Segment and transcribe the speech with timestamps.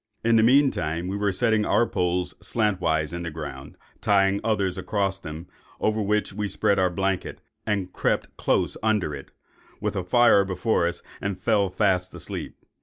[0.23, 5.19] In the mean time, we were setting poles slantwise in the ground, tying others across
[5.19, 5.45] them;
[5.79, 9.29] over which we spread our blanket, and crept close under it,
[9.79, 12.57] with a fire before us, and fell fast asleep.